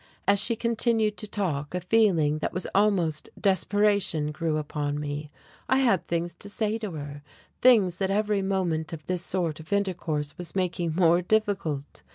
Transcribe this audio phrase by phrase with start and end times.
[0.27, 5.29] As she continued to talk, a feeling that was almost desperation grew upon me.
[5.69, 7.21] I had things to say to her,
[7.61, 12.01] things that every moment of this sort of intercourse was making more difficult.